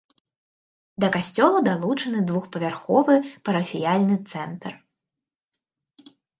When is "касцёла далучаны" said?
1.15-2.19